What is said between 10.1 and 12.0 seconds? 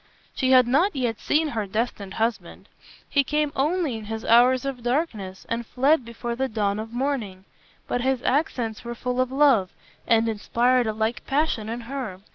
inspired a like passion in